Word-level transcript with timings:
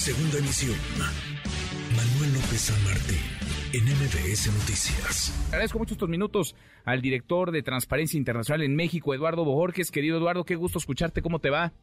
Segunda 0.00 0.38
emisión. 0.38 0.78
Manuel 1.94 2.32
López 2.32 2.58
San 2.58 2.84
Martín, 2.84 3.20
en 3.74 3.84
MBS 3.84 4.46
Noticias. 4.46 5.48
Agradezco 5.48 5.78
mucho 5.78 5.92
estos 5.92 6.08
minutos 6.08 6.56
al 6.86 7.02
director 7.02 7.50
de 7.50 7.62
Transparencia 7.62 8.16
Internacional 8.16 8.62
en 8.62 8.74
México, 8.74 9.12
Eduardo 9.12 9.44
Bojorges. 9.44 9.90
Querido 9.90 10.16
Eduardo, 10.16 10.44
qué 10.44 10.56
gusto 10.56 10.78
escucharte. 10.78 11.20
¿Cómo 11.20 11.38
te 11.38 11.50
va? 11.50 11.74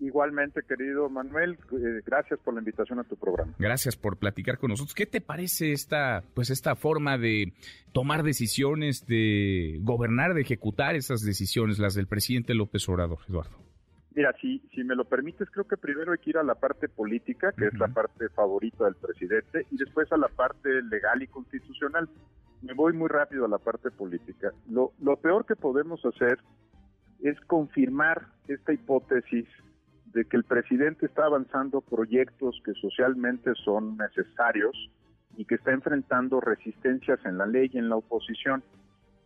Igualmente, 0.00 0.62
querido 0.68 1.08
Manuel, 1.08 1.52
eh, 1.52 2.02
gracias 2.04 2.40
por 2.40 2.54
la 2.54 2.58
invitación 2.58 2.98
a 2.98 3.04
tu 3.04 3.14
programa. 3.14 3.54
Gracias 3.60 3.94
por 3.94 4.16
platicar 4.16 4.58
con 4.58 4.70
nosotros. 4.70 4.92
¿Qué 4.92 5.06
te 5.06 5.20
parece 5.20 5.70
esta, 5.70 6.24
pues 6.34 6.50
esta 6.50 6.74
forma 6.74 7.18
de 7.18 7.52
tomar 7.92 8.24
decisiones, 8.24 9.06
de 9.06 9.78
gobernar, 9.82 10.34
de 10.34 10.40
ejecutar 10.40 10.96
esas 10.96 11.22
decisiones, 11.22 11.78
las 11.78 11.94
del 11.94 12.08
presidente 12.08 12.52
López 12.52 12.88
Obrador, 12.88 13.20
Eduardo? 13.28 13.69
Mira, 14.14 14.34
si, 14.40 14.58
si 14.74 14.82
me 14.82 14.96
lo 14.96 15.04
permites, 15.04 15.48
creo 15.50 15.66
que 15.66 15.76
primero 15.76 16.12
hay 16.12 16.18
que 16.18 16.30
ir 16.30 16.38
a 16.38 16.42
la 16.42 16.56
parte 16.56 16.88
política, 16.88 17.52
que 17.52 17.66
es 17.66 17.74
la 17.78 17.88
parte 17.88 18.28
favorita 18.30 18.84
del 18.84 18.96
presidente, 18.96 19.66
y 19.70 19.76
después 19.76 20.10
a 20.12 20.16
la 20.16 20.28
parte 20.28 20.82
legal 20.82 21.22
y 21.22 21.28
constitucional. 21.28 22.08
Me 22.62 22.74
voy 22.74 22.92
muy 22.92 23.08
rápido 23.08 23.44
a 23.44 23.48
la 23.48 23.58
parte 23.58 23.90
política. 23.90 24.52
Lo, 24.68 24.92
lo 25.00 25.16
peor 25.16 25.46
que 25.46 25.56
podemos 25.56 26.04
hacer 26.04 26.38
es 27.22 27.38
confirmar 27.42 28.26
esta 28.48 28.72
hipótesis 28.72 29.46
de 30.06 30.24
que 30.24 30.36
el 30.36 30.44
presidente 30.44 31.06
está 31.06 31.26
avanzando 31.26 31.80
proyectos 31.80 32.60
que 32.64 32.72
socialmente 32.74 33.52
son 33.64 33.96
necesarios 33.96 34.90
y 35.36 35.44
que 35.44 35.54
está 35.54 35.72
enfrentando 35.72 36.40
resistencias 36.40 37.24
en 37.24 37.38
la 37.38 37.46
ley 37.46 37.70
y 37.72 37.78
en 37.78 37.88
la 37.88 37.96
oposición. 37.96 38.64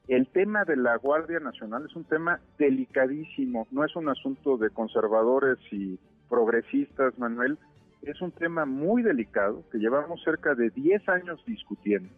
El 0.07 0.29
tema 0.29 0.65
de 0.65 0.77
la 0.77 0.97
Guardia 0.97 1.41
Nacional 1.41 1.87
es 1.89 1.97
un 1.97 2.05
tema 2.05 2.39
delicadísimo, 2.59 3.67
no 3.71 3.85
es 3.85 3.97
un 3.97 4.11
asunto 4.11 4.59
de 4.59 4.69
conservadores 4.69 5.59
y 5.71 5.99
progresistas, 6.29 7.19
Manuel, 7.19 7.59
es 8.03 8.21
un 8.21 8.31
tema 8.31 8.67
muy 8.67 9.03
delicado 9.03 9.65
que 9.73 9.79
llevamos 9.79 10.23
cerca 10.23 10.55
de 10.55 10.69
10 10.69 11.09
años 11.09 11.43
discutiendo 11.47 12.11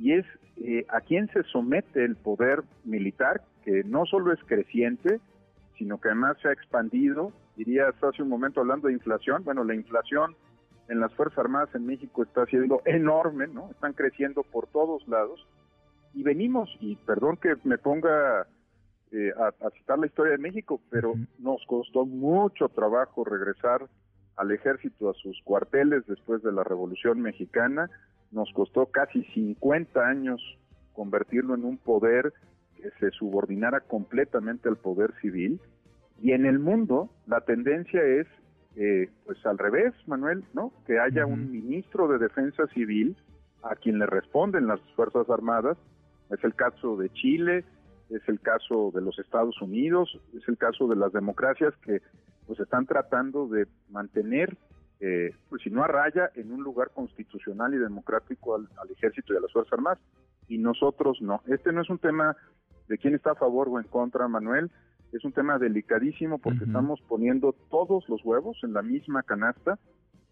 y 0.00 0.12
es 0.12 0.24
eh, 0.56 0.86
a 0.88 1.02
quién 1.02 1.28
se 1.28 1.42
somete 1.42 2.02
el 2.02 2.16
poder 2.16 2.62
militar, 2.84 3.42
que 3.62 3.82
no 3.84 4.06
solo 4.06 4.32
es 4.32 4.40
creciente, 4.44 5.20
sino 5.76 6.00
que 6.00 6.08
además 6.08 6.36
se 6.40 6.48
ha 6.48 6.52
expandido. 6.52 7.32
Dirías 7.56 7.94
hace 8.02 8.22
un 8.22 8.28
momento 8.28 8.60
hablando 8.60 8.88
de 8.88 8.94
inflación, 8.94 9.44
bueno, 9.44 9.64
la 9.64 9.74
inflación 9.74 10.34
en 10.88 11.00
las 11.00 11.12
Fuerzas 11.14 11.40
Armadas 11.40 11.74
en 11.74 11.84
México 11.84 12.22
está 12.22 12.46
siendo 12.46 12.80
enorme, 12.86 13.48
¿no? 13.48 13.70
Están 13.70 13.92
creciendo 13.92 14.44
por 14.44 14.66
todos 14.68 15.06
lados 15.08 15.46
y 16.18 16.24
venimos, 16.24 16.68
y 16.80 16.96
perdón 16.96 17.36
que 17.36 17.54
me 17.62 17.78
ponga 17.78 18.48
eh, 19.12 19.30
a, 19.38 19.70
citar 19.70 20.00
la 20.00 20.06
historia 20.06 20.32
de 20.32 20.38
México, 20.38 20.80
pero 20.90 21.14
nos 21.38 21.64
costó 21.66 22.06
mucho 22.06 22.68
trabajo 22.70 23.22
regresar 23.22 23.86
al 24.34 24.50
ejército 24.50 25.10
a 25.10 25.14
sus 25.14 25.40
cuarteles 25.44 26.04
después 26.08 26.42
de 26.42 26.50
la 26.50 26.64
Revolución 26.64 27.20
Mexicana, 27.20 27.88
nos 28.32 28.52
costó 28.52 28.86
casi 28.86 29.22
50 29.32 30.00
años 30.00 30.42
convertirlo 30.92 31.54
en 31.54 31.64
un 31.64 31.78
poder 31.78 32.32
que 32.74 32.90
se 32.98 33.12
subordinara 33.12 33.78
completamente 33.82 34.68
al 34.68 34.76
poder 34.76 35.14
civil, 35.20 35.60
y 36.20 36.32
en 36.32 36.46
el 36.46 36.58
mundo 36.58 37.10
la 37.28 37.42
tendencia 37.42 38.02
es 38.02 38.26
eh, 38.74 39.08
pues 39.24 39.38
al 39.46 39.56
revés, 39.56 39.94
Manuel, 40.08 40.42
¿no? 40.52 40.72
Que 40.84 40.98
haya 40.98 41.26
un 41.26 41.52
ministro 41.52 42.08
de 42.08 42.18
defensa 42.18 42.66
civil 42.74 43.16
a 43.62 43.76
quien 43.76 44.00
le 44.00 44.06
responden 44.06 44.66
las 44.66 44.80
Fuerzas 44.96 45.30
Armadas 45.30 45.78
es 46.30 46.42
el 46.44 46.54
caso 46.54 46.96
de 46.96 47.10
Chile, 47.10 47.64
es 48.10 48.22
el 48.28 48.40
caso 48.40 48.90
de 48.94 49.00
los 49.00 49.18
Estados 49.18 49.60
Unidos, 49.60 50.18
es 50.34 50.46
el 50.48 50.56
caso 50.56 50.88
de 50.88 50.96
las 50.96 51.12
democracias 51.12 51.74
que 51.82 52.00
pues 52.46 52.58
están 52.60 52.86
tratando 52.86 53.46
de 53.46 53.66
mantener, 53.90 54.56
eh, 55.00 55.32
pues 55.50 55.62
si 55.62 55.70
no 55.70 55.84
a 55.84 55.86
raya, 55.86 56.30
en 56.34 56.50
un 56.50 56.62
lugar 56.62 56.90
constitucional 56.94 57.74
y 57.74 57.78
democrático 57.78 58.54
al, 58.54 58.68
ejército 58.90 59.34
y 59.34 59.36
a 59.36 59.40
las 59.40 59.52
Fuerzas 59.52 59.74
Armadas, 59.74 59.98
y 60.48 60.56
nosotros 60.56 61.18
no. 61.20 61.42
Este 61.46 61.72
no 61.72 61.82
es 61.82 61.90
un 61.90 61.98
tema 61.98 62.36
de 62.88 62.96
quién 62.96 63.14
está 63.14 63.32
a 63.32 63.34
favor 63.34 63.68
o 63.68 63.78
en 63.78 63.86
contra, 63.86 64.26
Manuel, 64.28 64.70
es 65.12 65.24
un 65.24 65.32
tema 65.32 65.58
delicadísimo 65.58 66.38
porque 66.38 66.64
estamos 66.64 67.00
poniendo 67.08 67.54
todos 67.70 68.06
los 68.08 68.22
huevos 68.24 68.58
en 68.62 68.74
la 68.74 68.82
misma 68.82 69.22
canasta 69.22 69.78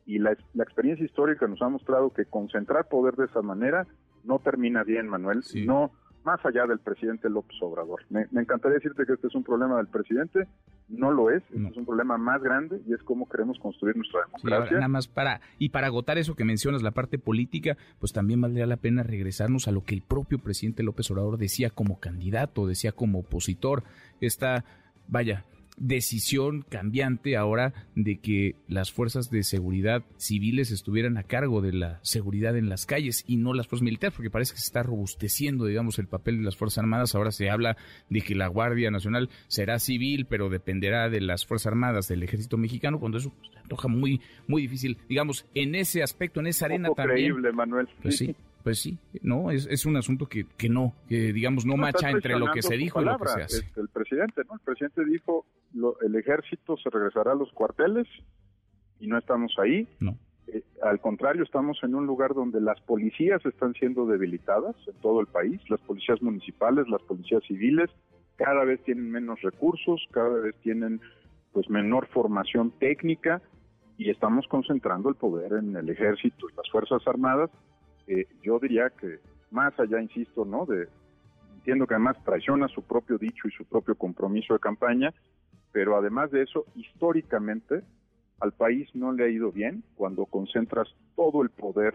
y 0.04 0.18
la, 0.18 0.36
la 0.54 0.64
experiencia 0.64 1.04
histórica 1.04 1.46
nos 1.46 1.62
ha 1.62 1.68
mostrado 1.68 2.10
que 2.12 2.26
concentrar 2.26 2.88
poder 2.88 3.16
de 3.16 3.24
esa 3.24 3.40
manera 3.40 3.86
no 4.26 4.38
termina 4.40 4.84
bien, 4.84 5.08
Manuel, 5.08 5.42
no 5.66 5.92
más 6.26 6.44
allá 6.44 6.66
del 6.66 6.80
presidente 6.80 7.30
López 7.30 7.56
Obrador. 7.62 8.00
Me, 8.10 8.26
encantaría 8.32 8.74
decirte 8.74 9.06
que 9.06 9.12
este 9.12 9.28
es 9.28 9.34
un 9.36 9.44
problema 9.44 9.76
del 9.76 9.86
presidente, 9.86 10.48
no 10.88 11.12
lo 11.12 11.30
es, 11.30 11.42
este 11.54 11.68
es 11.68 11.76
un 11.76 11.86
problema 11.86 12.18
más 12.18 12.42
grande 12.42 12.82
y 12.84 12.94
es 12.94 13.02
cómo 13.04 13.28
queremos 13.28 13.58
construir 13.60 13.96
nuestra 13.96 14.22
democracia. 14.26 14.76
nada 14.76 14.88
más 14.88 15.06
para, 15.06 15.40
y 15.58 15.68
para 15.68 15.86
agotar 15.86 16.18
eso 16.18 16.34
que 16.34 16.44
mencionas, 16.44 16.82
la 16.82 16.90
parte 16.90 17.18
política, 17.18 17.76
pues 18.00 18.12
también 18.12 18.40
valdría 18.40 18.66
la 18.66 18.76
pena 18.76 19.04
regresarnos 19.04 19.68
a 19.68 19.70
lo 19.70 19.84
que 19.84 19.94
el 19.94 20.02
propio 20.02 20.40
presidente 20.40 20.82
López 20.82 21.08
Obrador 21.12 21.38
decía 21.38 21.70
como 21.70 22.00
candidato, 22.00 22.66
decía 22.66 22.90
como 22.90 23.20
opositor, 23.20 23.84
esta, 24.20 24.64
vaya, 25.06 25.44
decisión 25.76 26.64
cambiante 26.68 27.36
ahora 27.36 27.74
de 27.94 28.18
que 28.18 28.56
las 28.68 28.92
fuerzas 28.92 29.30
de 29.30 29.42
seguridad 29.42 30.02
civiles 30.16 30.70
estuvieran 30.70 31.18
a 31.18 31.22
cargo 31.22 31.60
de 31.60 31.72
la 31.72 32.00
seguridad 32.02 32.56
en 32.56 32.68
las 32.68 32.86
calles 32.86 33.24
y 33.26 33.36
no 33.36 33.52
las 33.52 33.66
fuerzas 33.68 33.84
militares, 33.84 34.14
porque 34.16 34.30
parece 34.30 34.52
que 34.52 34.60
se 34.60 34.66
está 34.66 34.82
robusteciendo, 34.82 35.66
digamos, 35.66 35.98
el 35.98 36.06
papel 36.06 36.38
de 36.38 36.44
las 36.44 36.56
Fuerzas 36.56 36.78
Armadas. 36.78 37.14
Ahora 37.14 37.30
se 37.30 37.50
habla 37.50 37.76
de 38.08 38.20
que 38.22 38.34
la 38.34 38.48
Guardia 38.48 38.90
Nacional 38.90 39.28
será 39.48 39.78
civil, 39.78 40.26
pero 40.26 40.48
dependerá 40.48 41.08
de 41.10 41.20
las 41.20 41.46
Fuerzas 41.46 41.68
Armadas 41.68 42.08
del 42.08 42.22
Ejército 42.22 42.56
Mexicano, 42.56 42.98
cuando 42.98 43.18
eso 43.18 43.32
se 43.52 43.58
antoja 43.58 43.88
muy, 43.88 44.20
muy 44.46 44.62
difícil. 44.62 44.98
Digamos, 45.08 45.46
en 45.54 45.74
ese 45.74 46.02
aspecto, 46.02 46.40
en 46.40 46.46
esa 46.48 46.66
arena 46.66 46.88
también. 46.96 47.30
Increíble, 47.30 47.52
Manuel. 47.52 47.88
Pues 48.02 48.16
sí. 48.16 48.34
Pues 48.66 48.80
sí, 48.80 48.98
no, 49.22 49.52
es, 49.52 49.68
es 49.70 49.86
un 49.86 49.96
asunto 49.96 50.26
que, 50.26 50.44
que 50.58 50.68
no, 50.68 50.92
que 51.08 51.32
digamos 51.32 51.64
no, 51.64 51.76
macha 51.76 52.10
entre 52.10 52.36
lo 52.36 52.50
que 52.50 52.62
se 52.62 52.76
dijo 52.76 53.00
y 53.00 53.04
lo 53.04 53.16
que 53.16 53.28
se 53.28 53.42
hace. 53.42 53.58
Este, 53.58 53.80
el 53.80 53.88
presidente, 53.88 54.42
¿no? 54.48 54.54
El 54.54 54.60
presidente 54.60 55.04
dijo, 55.04 55.46
el 56.00 56.16
ejército 56.16 56.76
se 56.76 56.90
regresará 56.90 57.30
a 57.30 57.34
los 57.36 57.52
cuarteles 57.52 58.08
y 58.98 59.06
no 59.06 59.18
estamos 59.18 59.54
ahí. 59.62 59.86
No. 60.00 60.18
Eh, 60.48 60.64
al 60.82 61.00
contrario, 61.00 61.44
estamos 61.44 61.78
en 61.84 61.94
un 61.94 62.06
lugar 62.06 62.34
donde 62.34 62.60
las 62.60 62.80
policías 62.80 63.40
están 63.46 63.72
siendo 63.74 64.04
debilitadas 64.04 64.74
en 64.88 64.94
todo 65.00 65.20
el 65.20 65.28
país, 65.28 65.60
las 65.70 65.80
policías 65.82 66.20
municipales, 66.20 66.88
las 66.88 67.02
policías 67.02 67.44
civiles, 67.44 67.88
cada 68.34 68.64
vez 68.64 68.82
tienen 68.82 69.12
menos 69.12 69.40
recursos, 69.42 70.04
cada 70.10 70.40
vez 70.40 70.56
tienen 70.62 71.00
pues 71.52 71.70
menor 71.70 72.08
formación 72.08 72.72
técnica 72.80 73.40
y 73.96 74.10
estamos 74.10 74.44
concentrando 74.48 75.08
el 75.08 75.14
poder 75.14 75.52
en 75.52 75.76
el 75.76 75.88
ejército 75.88 76.48
y 76.50 76.56
las 76.56 76.68
fuerzas 76.68 77.06
armadas 77.06 77.48
eh, 78.06 78.26
yo 78.42 78.58
diría 78.58 78.90
que 78.90 79.18
más 79.50 79.78
allá, 79.78 80.00
insisto, 80.00 80.44
¿no? 80.44 80.66
De, 80.66 80.88
entiendo 81.54 81.86
que 81.86 81.94
además 81.94 82.16
traiciona 82.24 82.68
su 82.68 82.82
propio 82.82 83.18
dicho 83.18 83.48
y 83.48 83.50
su 83.52 83.64
propio 83.64 83.94
compromiso 83.94 84.54
de 84.54 84.60
campaña, 84.60 85.12
pero 85.72 85.96
además 85.96 86.30
de 86.30 86.42
eso, 86.42 86.64
históricamente 86.74 87.82
al 88.40 88.52
país 88.52 88.88
no 88.94 89.12
le 89.12 89.24
ha 89.24 89.28
ido 89.28 89.50
bien 89.50 89.82
cuando 89.94 90.26
concentras 90.26 90.88
todo 91.14 91.42
el 91.42 91.50
poder 91.50 91.94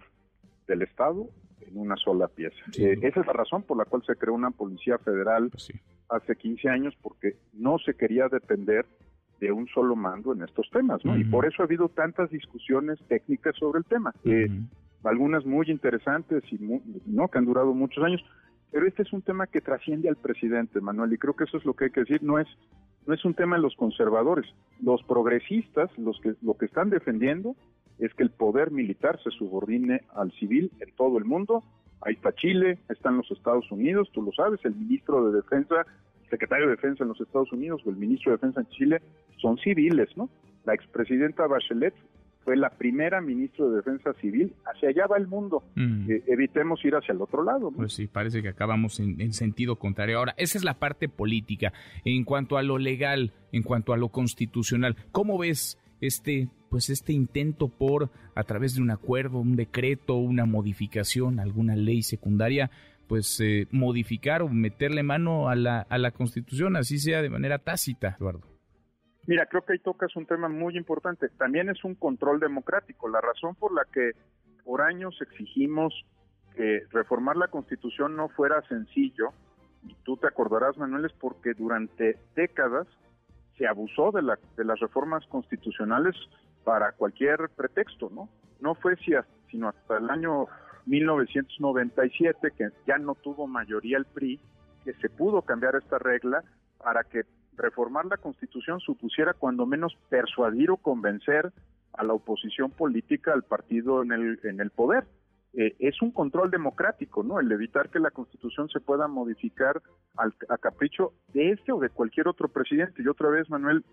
del 0.67 0.81
Estado 0.81 1.29
en 1.61 1.77
una 1.77 1.95
sola 1.95 2.28
pieza. 2.28 2.57
Eh, 2.78 2.97
esa 3.01 3.22
es 3.22 3.28
la 3.28 3.33
razón 3.33 3.63
por 3.63 3.78
la 3.78 3.85
cual 3.85 4.03
se 4.05 4.16
creó 4.16 4.33
una 4.33 4.51
policía 4.51 4.97
federal 4.97 5.49
pues 5.51 5.72
hace 6.09 6.35
15 6.35 6.69
años, 6.69 6.93
porque 7.01 7.38
no 7.53 7.78
se 7.79 7.93
quería 7.93 8.28
depender 8.28 8.85
de 9.39 9.51
un 9.51 9.67
solo 9.67 9.95
mando 9.95 10.33
en 10.33 10.43
estos 10.43 10.69
temas, 10.72 11.03
¿no? 11.05 11.17
Y 11.17 11.23
por 11.23 11.45
eso 11.45 11.63
ha 11.63 11.66
habido 11.66 11.89
tantas 11.89 12.29
discusiones 12.29 12.99
técnicas 13.07 13.55
sobre 13.55 13.79
el 13.79 13.85
tema 13.85 14.13
algunas 15.03 15.45
muy 15.45 15.69
interesantes 15.69 16.44
y 16.51 16.59
no 17.06 17.28
que 17.28 17.38
han 17.38 17.45
durado 17.45 17.73
muchos 17.73 18.03
años, 18.03 18.23
pero 18.72 18.88
este 18.88 19.03
es 19.03 19.12
un 19.13 19.22
tema 19.22 19.47
que 19.47 19.62
trasciende 19.62 20.09
al 20.09 20.16
presidente, 20.16 20.79
Manuel, 20.79 21.13
y 21.13 21.17
creo 21.17 21.35
que 21.35 21.44
eso 21.44 21.57
es 21.57 21.66
lo 21.66 21.73
que 21.73 21.85
hay 21.85 21.91
que 21.91 22.01
decir, 22.01 22.23
no 22.23 22.39
es 22.39 22.47
no 23.07 23.16
es 23.16 23.25
un 23.25 23.34
tema 23.34 23.56
de 23.56 23.63
los 23.63 23.75
conservadores, 23.75 24.45
los 24.79 25.01
progresistas, 25.03 25.90
los 25.97 26.19
que 26.22 26.35
lo 26.41 26.56
que 26.56 26.66
están 26.66 26.91
defendiendo 26.91 27.55
es 27.97 28.14
que 28.14 28.23
el 28.23 28.29
poder 28.29 28.72
militar 28.72 29.20
se 29.23 29.31
subordine 29.31 30.02
al 30.16 30.31
civil 30.34 30.72
en 30.79 30.91
todo 30.96 31.17
el 31.17 31.25
mundo. 31.25 31.64
Ahí 32.02 32.14
está 32.14 32.34
Chile, 32.34 32.79
están 32.90 33.17
los 33.17 33.29
Estados 33.31 33.72
Unidos, 33.72 34.09
tú 34.11 34.22
lo 34.23 34.31
sabes, 34.31 34.59
el 34.66 34.75
ministro 34.75 35.29
de 35.29 35.37
Defensa, 35.37 35.85
el 36.23 36.29
secretario 36.29 36.66
de 36.66 36.72
Defensa 36.72 37.03
en 37.03 37.09
los 37.09 37.22
Estados 37.22 37.52
Unidos 37.52 37.81
o 37.85 37.90
el 37.90 37.97
ministro 37.97 38.31
de 38.31 38.37
Defensa 38.37 38.61
en 38.61 38.67
Chile 38.70 39.02
son 39.37 39.58
civiles, 39.58 40.09
¿no? 40.16 40.29
La 40.66 40.73
expresidenta 40.73 41.47
Bachelet 41.47 41.93
fue 42.43 42.58
la 42.58 42.70
primera 42.70 43.22
ministra 43.22 43.66
de 43.67 43.78
Defensa 43.78 44.14
Civil, 44.20 44.53
hacia 44.66 44.90
allá 44.90 45.08
va 45.08 45.17
el 45.17 45.28
mundo. 45.28 45.64
Mm. 45.76 46.09
Eh, 46.09 46.23
evitemos 46.28 46.84
ir 46.84 46.96
hacia 46.96 47.14
el 47.14 47.22
otro 47.22 47.43
lado. 47.43 47.72
Pues 47.72 47.93
sí, 47.93 48.08
parece 48.08 48.41
que 48.41 48.49
acabamos 48.49 48.99
en, 48.99 49.34
sentido 49.34 49.78
contrario. 49.78 50.17
Ahora, 50.17 50.34
esa 50.38 50.58
es 50.58 50.64
la 50.64 50.79
parte 50.79 51.08
política. 51.08 51.72
En 52.03 52.23
cuanto 52.23 52.58
a 52.58 52.64
lo 52.64 52.78
legal, 52.78 53.34
en 53.52 53.64
cuanto 53.64 53.93
a 53.93 53.97
lo 53.97 54.09
constitucional, 54.09 54.96
¿cómo 55.11 55.38
ves 55.38 55.78
este, 56.02 56.49
pues 56.70 56.90
este 56.90 57.14
intento 57.14 57.67
por, 57.67 58.09
a 58.35 58.44
través 58.44 58.76
de 58.76 58.82
un 58.82 58.90
acuerdo, 58.90 59.40
un 59.40 59.55
decreto, 59.55 60.16
una 60.16 60.46
modificación, 60.46 61.40
alguna 61.40 61.76
ley 61.76 62.02
secundaria, 62.02 62.72
pues 63.08 63.40
eh, 63.40 63.67
modificar 63.72 64.41
o 64.41 64.49
meterle 64.49 65.03
mano 65.03 65.49
a 65.49 65.55
la, 65.55 65.82
a 65.82 65.97
la 65.97 66.11
Constitución, 66.11 66.76
así 66.76 66.97
sea 66.97 67.22
de 67.22 67.29
manera 67.29 67.59
tácita, 67.59 68.16
Eduardo? 68.17 68.50
Mira, 69.28 69.46
creo 69.46 69.64
que 69.64 69.73
ahí 69.73 69.79
tocas 69.79 70.16
un 70.16 70.26
tema 70.26 70.50
muy 70.50 70.78
importante. 70.78 71.29
También 71.29 71.70
es 71.70 71.84
un 71.84 71.96
control 71.96 72.40
democrático. 72.40 73.08
La 73.08 73.22
razón 73.22 73.56
por 73.56 73.73
la 73.73 73.85
que 73.91 74.12
por 74.64 74.82
años 74.82 75.18
exigimos 75.22 75.94
que 76.56 76.84
reformar 76.91 77.38
la 77.38 77.47
Constitución 77.47 78.16
no 78.16 78.29
fuera 78.29 78.62
sencillo, 78.68 79.32
y 79.84 79.96
tú 80.03 80.18
te 80.18 80.28
acordarás, 80.28 80.78
Manuel, 80.78 81.06
es 81.06 81.14
porque 81.14 81.53
durante 81.53 82.18
décadas 82.35 82.88
se 83.58 83.68
abusó 83.68 84.12
de, 84.12 84.22
la, 84.22 84.38
de 84.58 84.66
las 84.66 84.79
reformas 84.79 85.26
constitucionales 85.28 86.16
para 86.64 86.91
cualquier 86.91 87.50
pretexto, 87.56 88.09
¿no? 88.09 88.29
No 88.59 88.76
fue 88.76 88.96
si 88.97 89.14
sino 89.50 89.70
hasta 89.70 89.97
el 89.97 90.09
año 90.09 90.46
1997, 90.85 92.52
que 92.58 92.70
ya 92.88 92.97
no 92.97 93.16
tuvo 93.16 93.47
mayoría 93.47 93.97
el 93.97 94.06
PRI, 94.06 94.40
que 94.84 94.94
se 94.94 95.09
pudo 95.09 95.41
cambiar 95.41 95.76
esta 95.76 96.00
regla 96.00 96.44
para 96.78 97.03
que 97.03 97.23
reformar 97.57 98.05
la 98.05 98.17
Constitución 98.17 98.79
supusiera 98.79 99.33
cuando 99.33 99.65
menos 99.65 99.97
persuadir 100.09 100.71
o 100.71 100.77
convencer 100.77 101.51
a 101.93 102.03
la 102.03 102.13
oposición 102.13 102.71
política 102.71 103.33
al 103.33 103.43
partido 103.43 104.03
en 104.03 104.11
el, 104.11 104.39
en 104.43 104.59
el 104.59 104.69
poder. 104.71 105.05
Eh, 105.53 105.75
es 105.79 106.01
un 106.01 106.11
control 106.11 106.49
democrático, 106.49 107.23
¿no? 107.23 107.39
El 107.39 107.51
evitar 107.51 107.89
que 107.89 107.99
la 107.99 108.11
Constitución 108.11 108.69
se 108.69 108.79
pueda 108.79 109.07
modificar 109.07 109.81
al, 110.15 110.33
a 110.47 110.57
capricho 110.57 111.13
de 111.33 111.51
este 111.51 111.73
o 111.73 111.79
de 111.79 111.89
cualquier 111.89 112.29
otro 112.29 112.47
presidente. 112.47 113.01
Y 113.01 113.07
otra 113.07 113.29
vez, 113.29 113.49
Manuel, 113.49 113.83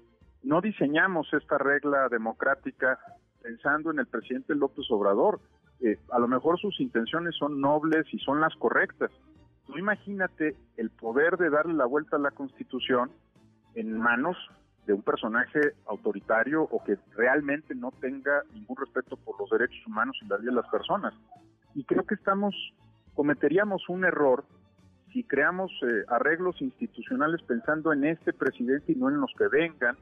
no 0.45 0.61
diseñamos 0.61 1.33
esta 1.33 1.59
regla 1.59 2.09
democrática 2.09 2.99
pensando 3.43 3.91
en 3.91 3.99
el 3.99 4.07
presidente 4.07 4.55
López 4.55 4.87
Obrador. 4.91 5.41
Eh, 5.81 5.99
a 6.13 6.19
lo 6.19 6.29
mejor 6.29 6.61
sus 6.61 6.79
intenciones 6.81 7.35
son 7.37 7.61
nobles 7.61 8.07
y 8.13 8.19
son 8.19 8.41
las 8.41 8.55
correctas. 8.57 9.11
Tú 9.67 9.77
imagínate 9.79 10.57
el 10.77 10.91
poder 10.91 11.37
de 11.37 11.51
darle 11.51 11.75
la 11.75 11.87
vuelta 11.87 12.17
a 12.17 12.21
la 12.21 12.31
Constitución 12.31 13.11
en 13.75 13.97
manos 13.97 14.37
de 14.87 14.95
un 14.95 15.03
personaje 15.03 15.61
autoritario 15.87 16.63
o 16.63 16.83
que 16.83 16.97
realmente 17.15 17.75
no 17.75 17.93
tenga 18.01 18.43
ningún 18.55 18.77
respeto 18.77 19.17
por 19.17 19.39
los 19.39 19.51
derechos 19.51 19.87
humanos 19.87 20.17
y 20.23 20.27
la 20.27 20.39
vida 20.39 20.51
de 20.51 20.57
las 20.57 20.71
personas. 20.71 21.15
Y 21.75 21.85
creo 21.85 22.05
que 22.05 22.15
estamos, 22.15 22.55
cometeríamos 23.15 23.89
un 23.89 24.05
error 24.05 24.45
si 25.13 25.25
creamos 25.25 25.71
eh, 25.83 26.05
arreglos 26.09 26.61
institucionales 26.61 27.43
pensando 27.43 27.93
en 27.93 28.05
este 28.05 28.33
presidente 28.33 28.93
y 28.93 28.95
no 28.95 29.09
en 29.09 29.21
los 29.21 29.33
que 29.37 29.49
vengan 29.49 29.97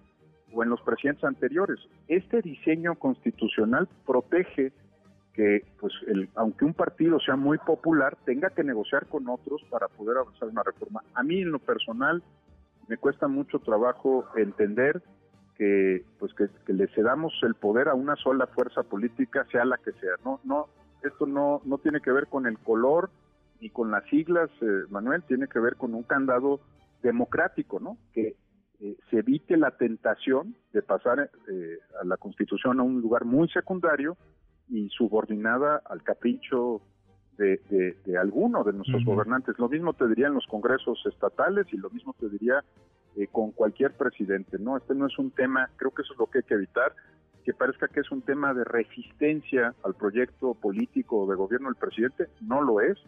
o 0.52 0.62
en 0.62 0.70
los 0.70 0.80
presidentes 0.82 1.24
anteriores. 1.24 1.78
Este 2.08 2.40
diseño 2.42 2.94
constitucional 2.96 3.88
protege 4.06 4.72
que, 5.34 5.64
pues, 5.80 5.92
el, 6.06 6.30
aunque 6.34 6.64
un 6.64 6.74
partido 6.74 7.20
sea 7.20 7.36
muy 7.36 7.58
popular, 7.58 8.16
tenga 8.24 8.50
que 8.50 8.64
negociar 8.64 9.06
con 9.06 9.28
otros 9.28 9.62
para 9.70 9.88
poder 9.88 10.16
avanzar 10.16 10.48
una 10.48 10.62
reforma. 10.62 11.02
A 11.14 11.22
mí, 11.22 11.42
en 11.42 11.52
lo 11.52 11.58
personal, 11.58 12.22
me 12.88 12.96
cuesta 12.96 13.28
mucho 13.28 13.58
trabajo 13.58 14.26
entender 14.36 15.02
que, 15.56 16.04
pues, 16.18 16.32
que, 16.34 16.72
le 16.72 16.86
cedamos 16.88 17.32
el 17.42 17.54
poder 17.54 17.88
a 17.88 17.94
una 17.94 18.16
sola 18.16 18.46
fuerza 18.46 18.82
política, 18.82 19.46
sea 19.50 19.64
la 19.64 19.78
que 19.78 19.92
sea. 19.92 20.12
No, 20.24 20.40
no, 20.44 20.68
esto 21.02 21.26
no, 21.26 21.62
no 21.64 21.78
tiene 21.78 22.00
que 22.00 22.12
ver 22.12 22.26
con 22.26 22.46
el 22.46 22.58
color 22.58 23.10
ni 23.60 23.70
con 23.70 23.90
las 23.90 24.04
siglas, 24.10 24.50
eh, 24.60 24.84
Manuel, 24.90 25.22
tiene 25.22 25.48
que 25.48 25.58
ver 25.58 25.76
con 25.76 25.94
un 25.94 26.02
candado 26.02 26.60
democrático, 27.02 27.80
¿no? 27.80 27.96
Que 28.12 28.36
eh, 28.80 28.96
se 29.10 29.18
evite 29.20 29.56
la 29.56 29.70
tentación 29.70 30.54
de 30.72 30.82
pasar 30.82 31.30
eh, 31.48 31.78
a 32.00 32.04
la 32.04 32.18
Constitución 32.18 32.78
a 32.78 32.82
un 32.82 33.00
lugar 33.00 33.24
muy 33.24 33.48
secundario 33.48 34.18
y 34.68 34.88
subordinada 34.90 35.80
al 35.86 36.02
capricho 36.02 36.82
de, 37.38 37.60
de, 38.04 38.18
alguno 38.18 38.64
de 38.64 38.72
nuestros 38.72 39.04
gobernantes. 39.04 39.58
Lo 39.58 39.68
mismo 39.68 39.92
te 39.92 40.08
diría 40.08 40.28
en 40.28 40.34
los 40.34 40.46
congresos 40.46 41.02
estatales 41.06 41.66
y 41.72 41.76
lo 41.76 41.90
mismo 41.90 42.14
te 42.18 42.28
diría 42.28 42.64
eh, 43.16 43.26
con 43.30 43.52
cualquier 43.52 43.92
presidente. 43.92 44.58
No, 44.58 44.76
este 44.76 44.94
no 44.94 45.06
es 45.06 45.18
un 45.18 45.30
tema, 45.30 45.68
creo 45.76 45.92
que 45.92 46.02
eso 46.02 46.12
es 46.12 46.18
lo 46.18 46.26
que 46.26 46.38
hay 46.38 46.44
que 46.44 46.54
evitar, 46.54 46.92
que 47.44 47.52
parezca 47.54 47.88
que 47.88 48.00
es 48.00 48.10
un 48.10 48.22
tema 48.22 48.54
de 48.54 48.64
resistencia 48.64 49.74
al 49.84 49.94
proyecto 49.94 50.54
político 50.54 51.26
de 51.26 51.36
gobierno 51.36 51.68
del 51.68 51.76
presidente. 51.76 52.28
No 52.40 52.62
lo 52.62 52.80
es. 52.80 52.98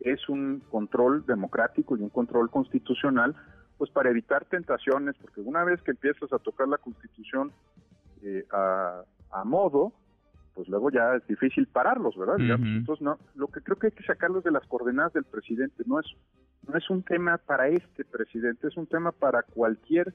Es 0.00 0.28
un 0.28 0.62
control 0.70 1.26
democrático 1.26 1.96
y 1.96 2.02
un 2.02 2.10
control 2.10 2.50
constitucional 2.50 3.34
pues 3.78 3.90
para 3.92 4.10
evitar 4.10 4.44
tentaciones, 4.44 5.14
porque 5.20 5.40
una 5.40 5.64
vez 5.64 5.80
que 5.82 5.92
empiezas 5.92 6.32
a 6.32 6.38
tocar 6.40 6.66
la 6.68 6.78
Constitución 6.78 7.52
eh, 8.22 8.44
a, 8.50 9.04
modo, 9.44 9.92
pues 10.58 10.68
luego 10.68 10.90
ya 10.90 11.14
es 11.14 11.24
difícil 11.28 11.68
pararlos, 11.68 12.16
¿verdad? 12.16 12.34
Entonces, 12.40 13.00
no, 13.00 13.16
lo 13.36 13.46
que 13.46 13.60
creo 13.60 13.78
que 13.78 13.86
hay 13.86 13.92
que 13.92 14.02
sacarlos 14.02 14.42
de 14.42 14.50
las 14.50 14.66
coordenadas 14.66 15.12
del 15.12 15.22
presidente, 15.22 15.84
no 15.86 16.00
es, 16.00 16.06
no 16.66 16.76
es 16.76 16.90
un 16.90 17.04
tema 17.04 17.38
para 17.38 17.68
este 17.68 18.04
presidente, 18.04 18.66
es 18.66 18.76
un 18.76 18.88
tema 18.88 19.12
para 19.12 19.44
cualquier 19.44 20.12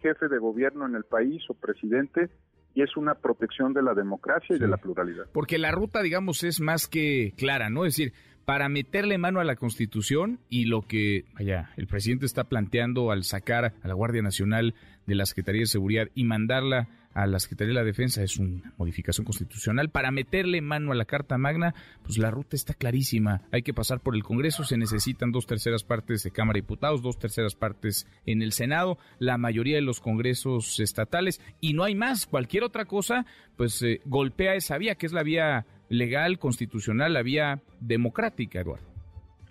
jefe 0.00 0.28
de 0.28 0.38
gobierno 0.38 0.86
en 0.86 0.94
el 0.94 1.04
país 1.04 1.42
o 1.50 1.52
presidente 1.52 2.30
y 2.72 2.80
es 2.80 2.96
una 2.96 3.16
protección 3.16 3.74
de 3.74 3.82
la 3.82 3.92
democracia 3.92 4.56
y 4.56 4.58
de 4.58 4.66
la 4.66 4.78
pluralidad. 4.78 5.26
Porque 5.30 5.58
la 5.58 5.72
ruta, 5.72 6.00
digamos, 6.00 6.42
es 6.42 6.62
más 6.62 6.88
que 6.88 7.34
clara, 7.36 7.68
¿no? 7.68 7.84
Es 7.84 7.94
decir, 7.94 8.14
para 8.44 8.68
meterle 8.68 9.18
mano 9.18 9.40
a 9.40 9.44
la 9.44 9.56
Constitución 9.56 10.40
y 10.48 10.64
lo 10.64 10.82
que, 10.82 11.24
vaya, 11.34 11.70
el 11.76 11.86
presidente 11.86 12.26
está 12.26 12.44
planteando 12.44 13.10
al 13.10 13.24
sacar 13.24 13.74
a 13.82 13.88
la 13.88 13.94
Guardia 13.94 14.22
Nacional 14.22 14.74
de 15.06 15.14
la 15.14 15.26
Secretaría 15.26 15.62
de 15.62 15.66
Seguridad 15.66 16.08
y 16.14 16.24
mandarla 16.24 16.88
a 17.14 17.26
la 17.26 17.38
Secretaría 17.38 17.74
de 17.74 17.80
la 17.80 17.84
Defensa 17.84 18.22
es 18.22 18.38
una 18.38 18.72
modificación 18.78 19.24
constitucional. 19.24 19.90
Para 19.90 20.10
meterle 20.10 20.60
mano 20.60 20.92
a 20.92 20.94
la 20.94 21.04
Carta 21.04 21.38
Magna, 21.38 21.74
pues 22.02 22.18
la 22.18 22.30
ruta 22.30 22.56
está 22.56 22.74
clarísima. 22.74 23.42
Hay 23.52 23.62
que 23.62 23.74
pasar 23.74 24.00
por 24.00 24.14
el 24.14 24.22
Congreso, 24.22 24.64
se 24.64 24.78
necesitan 24.78 25.32
dos 25.32 25.46
terceras 25.46 25.84
partes 25.84 26.22
de 26.22 26.30
Cámara 26.30 26.56
de 26.56 26.62
Diputados, 26.62 27.02
dos 27.02 27.18
terceras 27.18 27.54
partes 27.54 28.06
en 28.26 28.42
el 28.42 28.52
Senado, 28.52 28.98
la 29.18 29.38
mayoría 29.38 29.76
de 29.76 29.82
los 29.82 30.00
congresos 30.00 30.80
estatales 30.80 31.40
y 31.60 31.74
no 31.74 31.84
hay 31.84 31.94
más. 31.94 32.26
Cualquier 32.26 32.64
otra 32.64 32.86
cosa, 32.86 33.26
pues 33.56 33.82
eh, 33.82 34.00
golpea 34.04 34.54
esa 34.54 34.78
vía, 34.78 34.94
que 34.94 35.06
es 35.06 35.12
la 35.12 35.22
vía 35.22 35.66
legal, 35.92 36.38
constitucional, 36.38 37.12
la 37.12 37.22
vía 37.22 37.60
democrática, 37.80 38.60
Eduardo. 38.60 38.86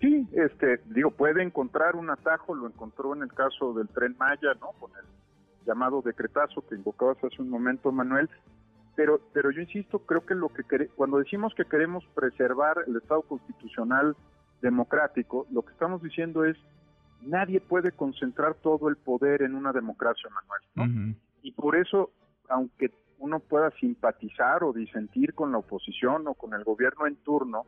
Sí, 0.00 0.26
este, 0.32 0.80
digo, 0.86 1.12
puede 1.12 1.42
encontrar 1.42 1.94
un 1.94 2.10
atajo, 2.10 2.54
lo 2.54 2.66
encontró 2.66 3.14
en 3.14 3.22
el 3.22 3.32
caso 3.32 3.72
del 3.72 3.88
tren 3.88 4.16
Maya, 4.18 4.52
¿no? 4.60 4.72
Con 4.80 4.90
el 4.96 5.06
llamado 5.64 6.02
decretazo 6.02 6.66
que 6.66 6.74
invocabas 6.74 7.22
hace 7.22 7.40
un 7.40 7.48
momento, 7.48 7.92
Manuel. 7.92 8.28
Pero, 8.96 9.20
pero 9.32 9.52
yo 9.52 9.60
insisto, 9.62 10.00
creo 10.00 10.26
que 10.26 10.34
lo 10.34 10.48
que 10.48 10.64
cuando 10.96 11.18
decimos 11.18 11.54
que 11.54 11.64
queremos 11.64 12.04
preservar 12.14 12.78
el 12.86 12.96
Estado 12.96 13.22
constitucional 13.22 14.16
democrático, 14.60 15.46
lo 15.52 15.62
que 15.62 15.72
estamos 15.72 16.02
diciendo 16.02 16.44
es 16.44 16.56
nadie 17.22 17.60
puede 17.60 17.92
concentrar 17.92 18.54
todo 18.54 18.88
el 18.88 18.96
poder 18.96 19.42
en 19.42 19.54
una 19.54 19.72
democracia, 19.72 20.28
Manuel. 20.28 21.12
¿no? 21.14 21.16
Y 21.42 21.52
por 21.52 21.76
eso, 21.76 22.10
aunque 22.48 22.90
uno 23.22 23.38
pueda 23.38 23.70
simpatizar 23.78 24.64
o 24.64 24.72
disentir 24.72 25.32
con 25.32 25.52
la 25.52 25.58
oposición 25.58 26.26
o 26.26 26.34
con 26.34 26.54
el 26.54 26.64
gobierno 26.64 27.06
en 27.06 27.14
turno, 27.16 27.64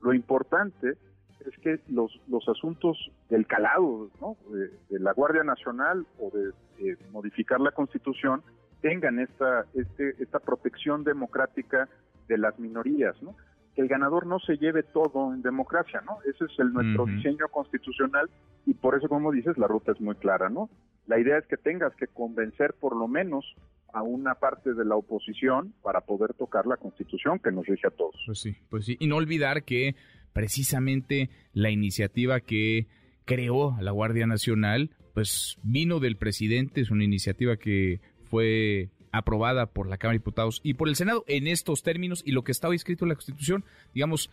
lo 0.00 0.12
importante 0.12 0.98
es 1.46 1.56
que 1.62 1.80
los, 1.88 2.20
los 2.26 2.46
asuntos 2.48 2.98
del 3.28 3.46
calado 3.46 4.10
¿no? 4.20 4.36
de, 4.50 4.98
la 4.98 5.12
Guardia 5.12 5.44
Nacional 5.44 6.06
o 6.18 6.30
de, 6.30 6.96
modificar 7.12 7.60
la 7.60 7.70
Constitución 7.70 8.42
tengan 8.80 9.20
esta, 9.20 9.64
este, 9.74 10.20
esta 10.20 10.40
protección 10.40 11.04
democrática 11.04 11.88
de 12.26 12.38
las 12.38 12.58
minorías, 12.58 13.14
¿no? 13.22 13.36
que 13.76 13.82
el 13.82 13.88
ganador 13.88 14.26
no 14.26 14.40
se 14.40 14.56
lleve 14.56 14.82
todo 14.82 15.32
en 15.32 15.42
democracia, 15.42 16.00
¿no? 16.00 16.18
Ese 16.22 16.46
es 16.46 16.58
el 16.58 16.72
nuestro 16.72 17.06
diseño 17.06 17.46
constitucional 17.52 18.28
y 18.66 18.74
por 18.74 18.96
eso, 18.96 19.08
como 19.08 19.30
dices, 19.30 19.56
la 19.58 19.68
ruta 19.68 19.92
es 19.92 20.00
muy 20.00 20.16
clara, 20.16 20.48
¿no? 20.48 20.68
La 21.06 21.20
idea 21.20 21.38
es 21.38 21.46
que 21.46 21.56
tengas 21.56 21.94
que 21.94 22.08
convencer 22.08 22.74
por 22.80 22.96
lo 22.96 23.06
menos 23.06 23.44
a 23.92 24.02
una 24.02 24.34
parte 24.36 24.74
de 24.74 24.84
la 24.84 24.96
oposición 24.96 25.74
para 25.82 26.00
poder 26.02 26.34
tocar 26.34 26.66
la 26.66 26.76
Constitución 26.76 27.38
que 27.38 27.52
nos 27.52 27.66
rige 27.66 27.86
a 27.86 27.90
todos. 27.90 28.16
Pues 28.26 28.40
sí, 28.40 28.56
pues 28.68 28.84
sí, 28.84 28.96
y 29.00 29.06
no 29.06 29.16
olvidar 29.16 29.64
que 29.64 29.94
precisamente 30.32 31.30
la 31.52 31.70
iniciativa 31.70 32.40
que 32.40 32.86
creó 33.24 33.76
la 33.80 33.90
Guardia 33.90 34.26
Nacional, 34.26 34.90
pues 35.14 35.58
vino 35.62 36.00
del 36.00 36.16
presidente, 36.16 36.80
es 36.80 36.90
una 36.90 37.04
iniciativa 37.04 37.56
que 37.56 38.00
fue 38.24 38.90
aprobada 39.12 39.66
por 39.66 39.88
la 39.88 39.98
Cámara 39.98 40.14
de 40.14 40.18
Diputados 40.18 40.60
y 40.62 40.74
por 40.74 40.88
el 40.88 40.96
Senado 40.96 41.24
en 41.26 41.46
estos 41.46 41.82
términos. 41.82 42.22
Y 42.24 42.32
lo 42.32 42.44
que 42.44 42.52
estaba 42.52 42.74
escrito 42.74 43.04
en 43.04 43.10
la 43.10 43.14
Constitución, 43.16 43.64
digamos, 43.94 44.30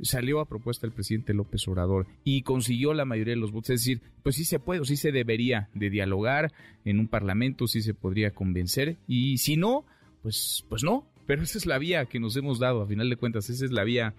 salió 0.00 0.40
a 0.40 0.48
propuesta 0.48 0.86
del 0.86 0.94
presidente 0.94 1.34
López 1.34 1.66
Obrador 1.68 2.06
y 2.24 2.42
consiguió 2.42 2.94
la 2.94 3.04
mayoría 3.04 3.34
de 3.34 3.40
los 3.40 3.52
votos. 3.52 3.70
Es 3.70 3.80
decir, 3.80 4.00
pues 4.22 4.36
sí 4.36 4.44
se 4.44 4.58
puede 4.58 4.80
o 4.80 4.84
sí 4.84 4.96
se 4.96 5.12
debería 5.12 5.68
de 5.74 5.90
dialogar 5.90 6.52
en 6.84 6.98
un 6.98 7.08
parlamento, 7.08 7.66
sí 7.66 7.82
se 7.82 7.94
podría 7.94 8.32
convencer 8.32 8.96
y 9.06 9.38
si 9.38 9.56
no, 9.56 9.84
pues, 10.22 10.64
pues 10.68 10.82
no. 10.82 11.06
Pero 11.26 11.42
esa 11.42 11.58
es 11.58 11.66
la 11.66 11.78
vía 11.78 12.06
que 12.06 12.18
nos 12.18 12.36
hemos 12.36 12.58
dado, 12.58 12.82
a 12.82 12.86
final 12.86 13.08
de 13.08 13.16
cuentas, 13.16 13.48
esa 13.48 13.64
es 13.64 13.70
la 13.70 13.84
vía 13.84 14.14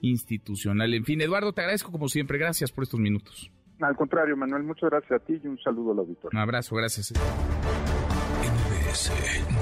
institucional. 0.00 0.92
En 0.94 1.04
fin, 1.04 1.20
Eduardo, 1.20 1.52
te 1.52 1.60
agradezco 1.60 1.92
como 1.92 2.08
siempre. 2.08 2.38
Gracias 2.38 2.72
por 2.72 2.84
estos 2.84 3.00
minutos. 3.00 3.50
Al 3.80 3.94
contrario, 3.94 4.36
Manuel, 4.36 4.64
muchas 4.64 4.90
gracias 4.90 5.12
a 5.12 5.24
ti 5.24 5.40
y 5.42 5.46
un 5.46 5.58
saludo 5.58 5.92
al 5.92 6.00
auditorio. 6.00 6.30
Un 6.32 6.42
abrazo, 6.42 6.74
gracias. 6.74 7.12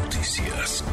Noticias. 0.05 0.85